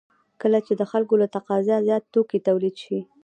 کله 0.41 0.59
چې 0.65 0.73
د 0.79 0.83
خلکو 0.91 1.13
له 1.21 1.27
تقاضا 1.35 1.75
زیات 1.87 2.03
توکي 2.13 2.39
تولید 2.47 2.75
شي 2.83 2.99